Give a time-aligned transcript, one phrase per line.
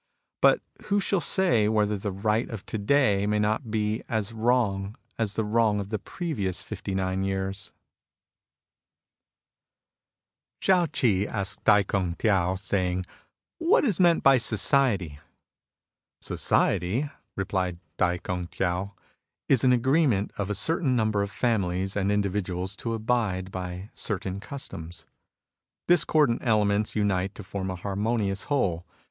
[0.41, 3.21] But who shall say whether the right 106 MUSINGS OF A CHINESE MYSTIC of to
[3.21, 7.71] day may not be as wrong as the wrong of the previous fifty nine years?
[10.59, 13.05] Shao Chih asked Tai Kung Tiao, saying:"
[13.59, 15.19] What is meant by society?""
[16.19, 18.93] Society," replied Tai Kimg Tiao,''
[19.49, 24.39] is an agreement of a certain number of families and individuals to abide by certain
[24.39, 25.05] customs.
[25.87, 28.87] Dis cordant elements unite to form a harmonious whole.